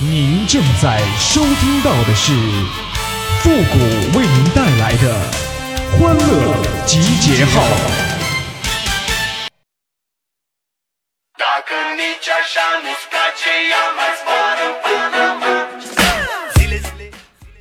[0.00, 2.32] 您正在收听到的是
[3.40, 5.12] 复古为您带来的
[5.98, 6.54] 欢乐
[6.86, 7.60] 集结号。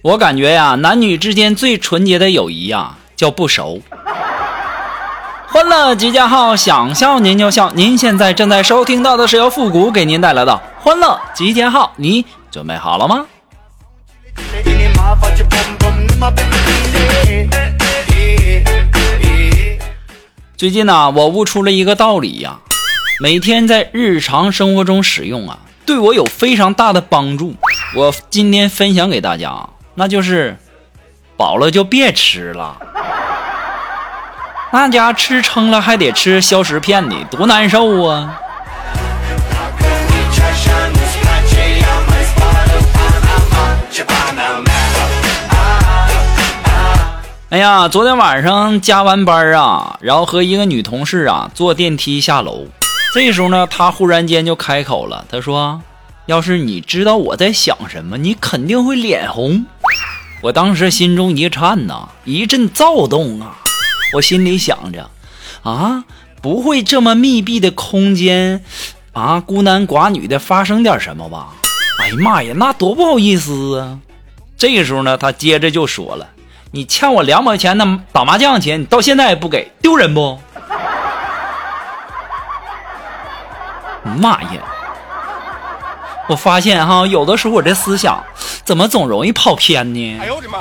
[0.04, 3.82] 我感觉呀，男女之间最纯洁的友谊呀，叫不熟。
[5.48, 7.72] 欢乐集结号，想笑您就笑。
[7.72, 13.26] 您现在正在收听到的是由复古给您带来的欢乐集结号，你准备好了吗？
[20.56, 22.60] 最近呢，我悟出了一个道理呀，
[23.20, 27.54] 每天在日常生活中使用啊，对我有非常大的帮助。
[27.94, 29.68] 我今天分享给大家。
[29.96, 30.56] 那就是
[31.36, 32.78] 饱了就别吃了，
[34.72, 38.40] 那家吃撑了还得吃消食片呢，多难受啊！
[47.50, 52.66] 哎呀，昨天晚上加完班啊，然后和一个女同事啊坐电梯下楼，
[53.14, 55.82] 这时候呢，她忽然间就开口了，她说
[56.28, 59.66] ：“要是你知道我在想什么，你肯定会脸红。”
[60.44, 63.56] 我当时心中一颤呐，一阵躁动啊！
[64.14, 65.10] 我心里想着，
[65.64, 66.04] 啊，
[66.42, 68.62] 不会这么密闭的空间，
[69.14, 71.54] 啊，孤男寡女的发生点什么吧？
[72.02, 73.98] 哎呀妈呀，那多不好意思啊！
[74.58, 76.28] 这个时候呢，他接着就说了
[76.78, 80.40] ：“你欠我两毛钱的打麻将钱，你到现在也不给，丢人不？”
[84.06, 84.62] 妈呀！
[86.28, 88.24] 我发现哈，有的时候我这思想
[88.64, 90.20] 怎么总容易跑偏呢？
[90.22, 90.60] 哎呦我的妈！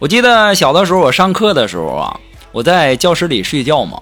[0.00, 2.18] 我记得小的时候，我上课的时候啊，
[2.52, 4.00] 我在教室里睡觉嘛，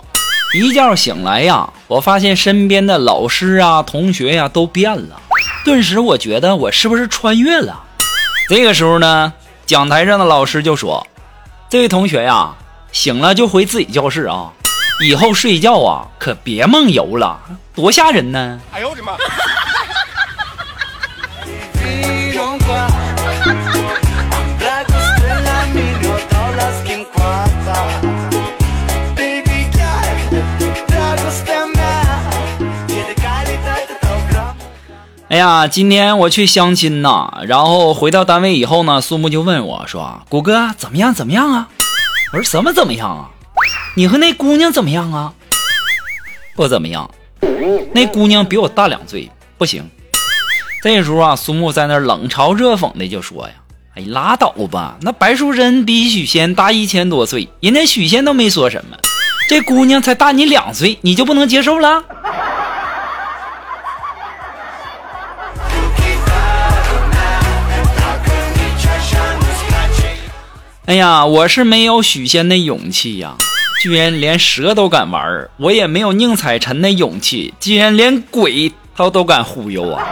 [0.54, 5.20] 一觉醒来呀，我发现身边的老师啊、同学呀都变了，
[5.64, 7.84] 顿时我觉得我是不是穿越了？
[8.48, 9.32] 这个时候呢，
[9.66, 11.06] 讲台上的老师就说
[11.68, 12.54] ：“这位同学呀，
[12.90, 14.50] 醒了就回自己教室啊，
[15.04, 17.38] 以后睡觉啊可别梦游了，
[17.74, 19.12] 多吓人呢！”哎呦我的妈！
[35.28, 41.12] 哎呀，今天我去相亲呐，然后回到单位以后呢，苏木就问我说：“谷哥怎么样？
[41.12, 41.68] 怎么样啊？”
[42.32, 43.28] 我说：“什么怎么样啊？
[43.94, 45.34] 你和那姑娘怎么样啊？”
[46.56, 47.10] 不怎么样，
[47.92, 49.86] 那姑娘比我大两岁，不行。
[50.82, 53.54] 这时候啊，苏木在那冷嘲热讽的就说：“呀，
[53.96, 58.96] 哎，拉倒吧，那白淑珍比许仙大一千多岁，人家许仙都没说什么，
[59.50, 62.02] 这姑娘才大你两岁，你就不能接受了？”
[70.88, 73.34] 哎呀，我是没有许仙的勇气呀，
[73.82, 80.02] 居然连蛇都敢玩；我也没有宁采臣的勇气，居然连鬼他都敢忽悠啊！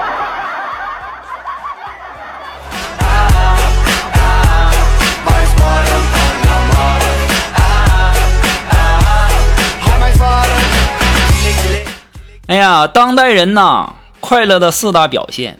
[12.48, 15.58] 哎呀，当代人呐，快乐的四大表现：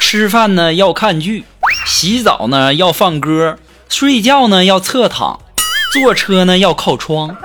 [0.00, 1.44] 吃饭呢要看剧，
[1.86, 3.56] 洗澡呢要放歌。
[3.88, 5.40] 睡觉呢要侧躺，
[5.92, 7.36] 坐车呢要靠窗。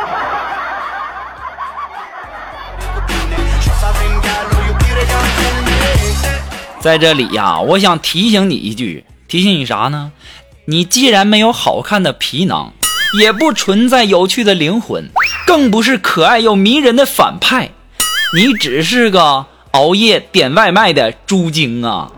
[6.79, 10.11] 在这里呀，我想提醒你一句，提醒你啥呢？
[10.65, 12.71] 你既然没有好看的皮囊，
[13.19, 15.09] 也不存在有趣的灵魂，
[15.47, 17.71] 更不是可爱又迷人的反派，
[18.35, 22.11] 你只是个熬夜点外卖的猪精啊！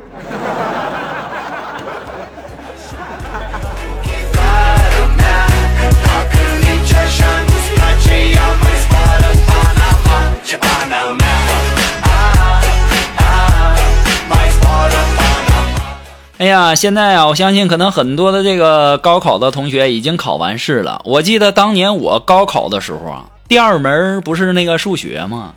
[16.45, 21.01] 哎呀，现在啊，我相信可能很多的这个高考的同学已经考完试了。
[21.03, 25.53] 我记得当年我高考的时候啊，第二门不是那个数学吗？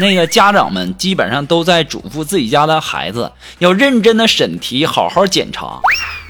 [0.00, 3.30] 那个家长们基本上都在嘱咐自己家的孩子
[3.60, 5.78] 要认真的审题，好好检查。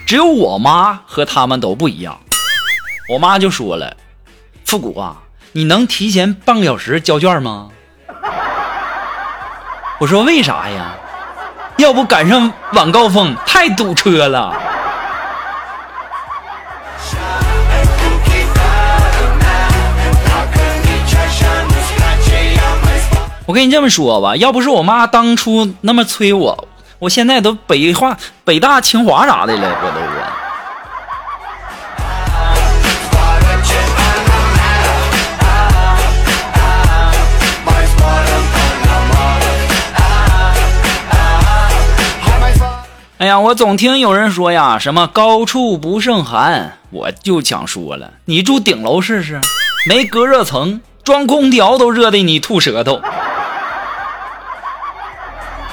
[0.04, 2.20] 只有我妈和他们都不一样，
[3.08, 3.96] 我妈就说了
[4.66, 5.22] ：“复古啊，
[5.52, 7.70] 你能提前半个小时交卷吗？”
[10.00, 10.96] 我说：“为啥呀？”
[11.82, 14.54] 要不赶上晚高峰太堵车了。
[23.44, 26.68] 我跟你这么说吧要不是我妈当初那么催我
[27.00, 30.31] 我现在都北化北大清华啥的了我都啊
[43.22, 49.40] 哎呀，我总听有人说呀，什么高处不胜寒，我就想说了，你住顶楼试试，
[49.86, 53.00] 没隔热层，装空调都热的你吐舌头，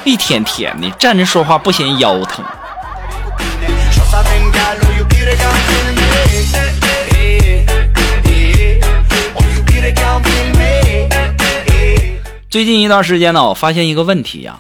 [0.04, 2.46] 一天天的站着说话不嫌腰疼。
[12.48, 14.56] 最近一段时间呢，我发现一个问题呀，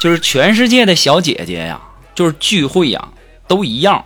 [0.00, 1.78] 就是全世界的小姐姐呀。
[2.14, 3.08] 就是聚会呀，
[3.46, 4.04] 都一样，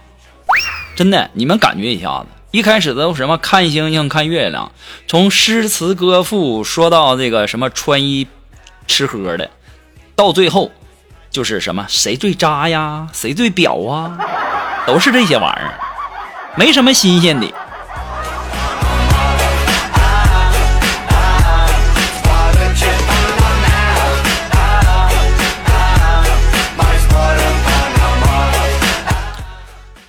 [0.94, 4.70] 真的，你们感觉一下子，一开始都什么看星星、看月亮，
[5.06, 8.26] 从诗词歌赋说到这个什么穿衣、
[8.86, 9.50] 吃喝的，
[10.14, 10.70] 到最后
[11.30, 14.18] 就是什么谁最渣呀，谁最婊啊，
[14.86, 15.74] 都是这些玩意儿，
[16.56, 17.52] 没什么新鲜的。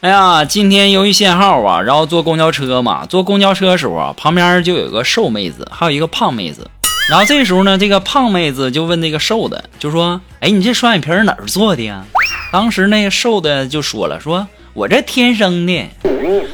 [0.05, 6.69] 哎呀，今天由于限号啊，然后坐公交车嘛，坐公交车的时候啊，旁边就有个瘦妹子，还有一个胖妹子。
[7.09, 12.05] 然后这时候呢，这个胖妹子就问那个瘦的，就说：“哎，你这双眼皮哪儿做的呀？”
[12.53, 15.89] 当时那个瘦的就说了：“说我这天生的。”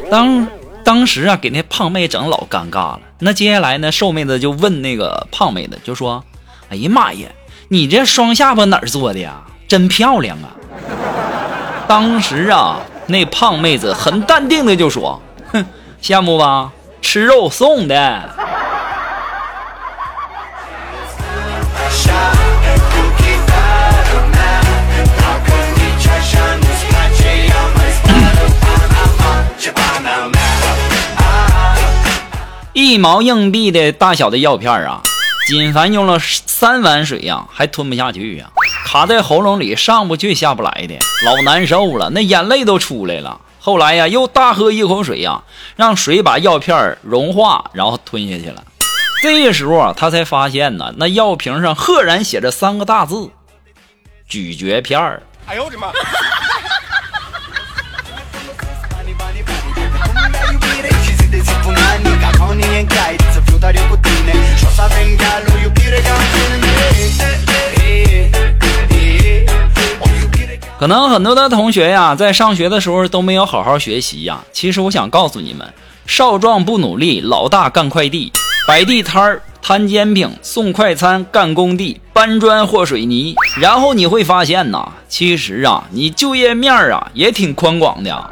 [0.09, 0.47] 当
[0.85, 3.01] 当时啊，给那胖妹整老尴尬了。
[3.19, 6.23] 那接下来呢，瘦妹子就问那个胖妹子，就说
[6.71, 7.27] ：“哎呀妈呀，
[7.67, 9.41] 你这双下巴哪儿做的呀？
[9.67, 10.55] 真漂亮啊！”
[11.85, 12.79] 当时啊。
[13.07, 15.21] 那胖妹子很淡定的就说
[15.51, 15.65] ：“哼，
[16.01, 16.71] 羡慕吧？
[17.01, 18.29] 吃肉送的。
[32.73, 35.01] ”一毛硬币的大小的药片啊，
[35.47, 38.49] 锦凡用了三碗水呀，还吞不下去呀。
[38.91, 43.39] 卡在喉咙里上不去下不来的，老难受了，那眼泪都出来了。
[43.57, 45.43] 后来呀，又大喝一口水呀，
[45.77, 48.61] 让水把药片融化，然后吞下去了。
[49.23, 53.29] 这时候啊，他才发现呢，那药瓶上赫然写着三个大字：
[54.27, 55.23] 咀嚼片儿。
[55.45, 55.87] 哎呦我的妈！
[70.81, 74.41] 可能很多的同学呀，在上学的时候都没有好好学习呀。
[74.51, 75.71] 其实我想告诉你们，
[76.07, 78.33] 少壮不努力，老大干快递，
[78.67, 83.35] 摆地摊儿摊煎饼，送快餐干工地，搬砖和水泥。
[83.59, 88.31] 然后你会发现呐，其实啊，你就业面啊也挺宽广的。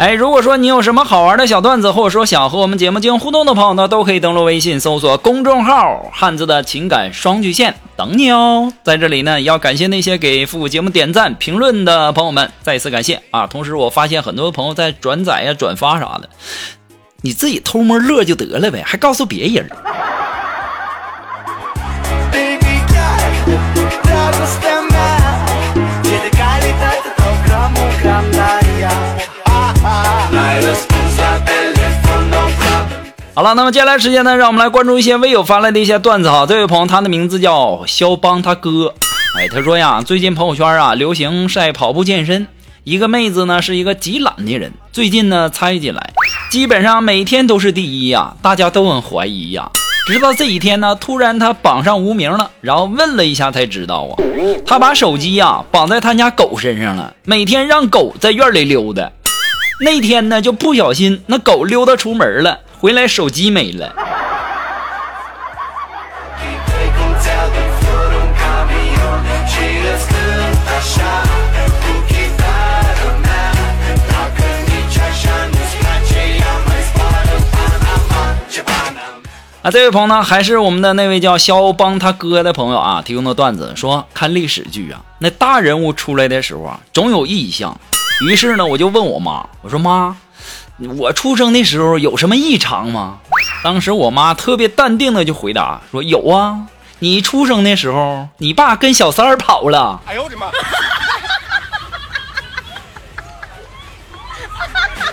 [0.00, 8.72] 哎，如果说你有什么好玩的小段子，或者说想和我们节目进行互动的朋友呢，都可以登录微信搜索公众号“汉字的情感双曲线”等你哦。
[8.82, 13.46] 在这里呢，要感谢那些给复古节目点赞、评论的朋友们，再次感谢啊！
[13.46, 16.30] 同时，我发现很多朋友在转载呀、转发啥的，
[17.20, 19.68] 你自己偷摸乐就得了呗，还告诉别人。
[33.32, 36.44] 好了，那么接下来时间呢，让我们来关注一些微友发来的一些段子哈。
[36.46, 38.92] 这位朋友，他的名字叫肖邦他哥，
[39.38, 42.46] 哎，他说呀，最近朋友圈啊流行晒跑步健身，
[42.84, 46.10] 一个妹子呢是一个极懒的人，最近呢参与进来，
[46.50, 49.70] 基本上每天都是第一呀，大家都很怀疑呀。
[50.06, 54.22] 直到这一天呢，突然他榜上无名了，然后问了一下才知道啊，
[54.66, 59.10] 他把手机呀绑在他家狗身上了，每天让狗在院里溜达。
[59.82, 62.60] 那天呢就不小心那狗溜达出门了。
[62.78, 63.94] 回来手机没了。
[79.62, 87.78] 啊，这位朋友呢，还是我们的那位叫肖邦他哥的朋友啊，提供的段子说，看历史剧啊，那大人物出来的时候啊，总有异象。
[88.20, 90.16] 于是呢，我就问我妈，我说妈，
[90.98, 93.18] 我出生的时候有什么异常吗？
[93.64, 96.66] 当时我妈特别淡定的就回答说有啊，
[96.98, 100.00] 你出生的时候，你爸跟小三儿跑了。
[100.06, 100.46] 哎呦我的妈。
[100.46, 100.52] 哈
[104.58, 105.10] 哈哈哈。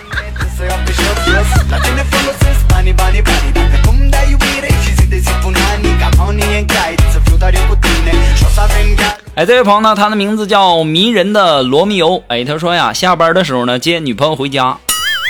[9.38, 12.24] 哎，这位朋友呢，他的名字叫迷人的罗密欧。
[12.26, 14.76] 哎，他说呀，下班的时候呢，接女朋友回家，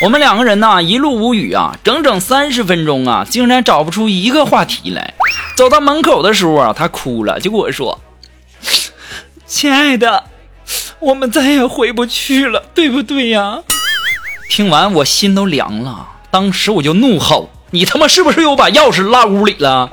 [0.02, 5.12] 我们两个人呢一路无语啊，整整三十分钟啊，竟然找不出一个话题来。
[5.58, 8.00] 走到门口的时候啊，他哭了，就跟我说
[9.44, 10.24] ：“亲爱的，
[11.00, 13.58] 我们再也回不去了，对不对呀？”
[14.48, 19.90] 听完我心都凉了，当时我就怒吼：“你他妈是不是又把钥匙落屋里了？”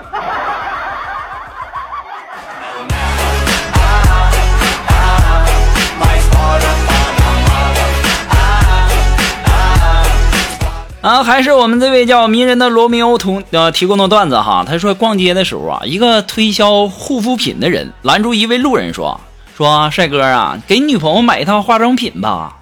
[11.16, 14.66] 啊，还是我们这位叫迷人的罗密欧同呃提供的段子哈。
[14.68, 19.18] 他说逛街的时候啊，一个推销护肤品的人拦住一位路人说
[19.56, 22.58] ：“说帅哥啊，给女朋友买一套化妆品吧。”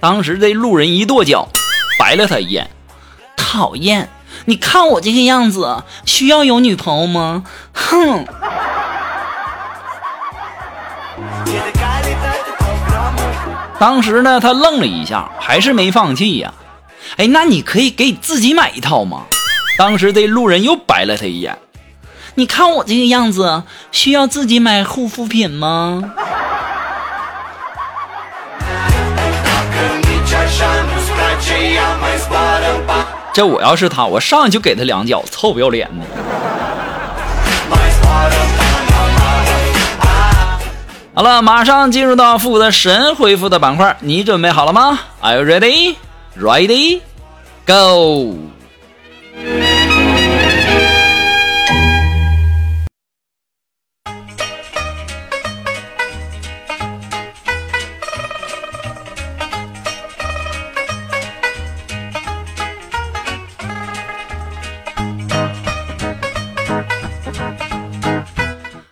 [0.00, 1.46] 当时这路人一跺脚，
[1.98, 2.70] 白了他一眼，
[3.36, 4.08] 讨厌！
[4.46, 7.44] 你看我这个样子，需要有女朋友吗？
[7.74, 8.24] 哼！
[13.78, 16.54] 当时呢，他愣了一下，还是没放弃呀。
[17.16, 19.22] 哎，那你可以给自己买一套吗？
[19.76, 21.58] 当时这路人又白了他一眼。
[22.34, 23.62] 你看我这个样子，
[23.92, 26.02] 需要自己买护肤品吗？
[33.32, 36.04] 这我要是他，我上去就给他两脚，臭不要脸的。
[41.14, 45.96] 好了，马上进入到复古的神回复的板块，你准备好了吗？Are you ready?
[46.36, 47.02] Ready?
[47.66, 48.50] Go!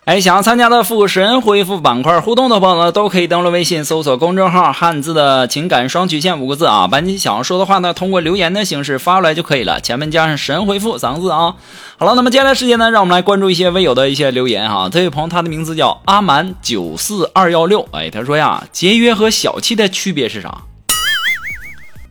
[0.09, 11.53] 哎，想要参加的复神恢复板块互动的朋友呢，都可以登录微信搜索公众号“汉字的情感双曲线”五个字啊，把你想要说的话呢，通过留言的形式发出来就可以了，前面加上“神回复”三个字啊。
[11.97, 14.89] 好了，那么接下来时间呢，让我们来关注一些微友的一些留言哈。
[14.91, 20.63] 这位朋友他的名字叫阿蛮九四二幺六，哎，他说呀，节约和小气的区别是啥？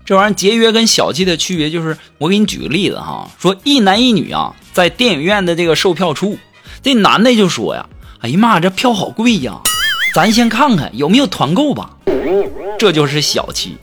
[0.07, 6.39] 这玩意儿节约跟小气的区别就是，我给你举个例子哈，说一男一女啊，在电影院的这个售票处。
[6.83, 7.87] 这男的就说呀
[8.21, 9.61] ：“哎呀妈，这票好贵呀，
[10.15, 11.97] 咱先看看有没有团购吧。”
[12.79, 13.77] 这就是小气。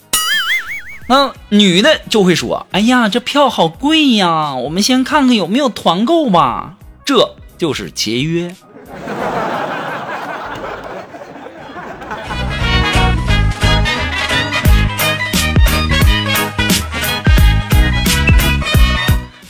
[1.08, 6.76] 那女的就会说：“哎呀，这票好贵呀，我们先看看有没有团购吧。”
[7.06, 8.56] 这就是节约。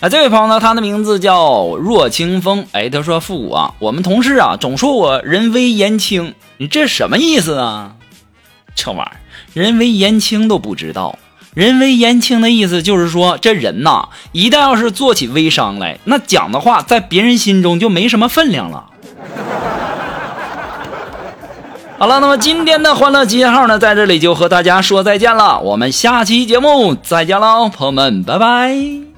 [0.10, 2.66] 这位朋友呢，他的名字叫若清风。
[2.74, 7.96] 哎，他说：“复古啊，我们同事啊总说我人微言轻，你这什么意思啊？
[8.76, 9.16] 这玩意儿
[9.54, 11.18] 人微言轻都不知道。
[11.54, 18.86] 人微言轻的意思就是说，这人呐，一旦要是做起微商来，那讲的话在别人心中就没什么分量了。
[21.98, 25.62] 好了，那么今天的欢乐集结号呢，在这里就和大家说再见了。
[25.62, 29.15] 我们下期节目再见喽，朋友们，拜拜。